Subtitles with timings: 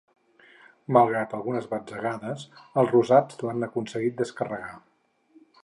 [0.95, 2.47] Malgrat algunes batzegades,
[2.85, 4.77] els rosats l’han aconseguit descarregar.